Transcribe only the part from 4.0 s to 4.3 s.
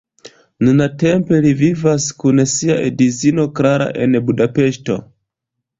en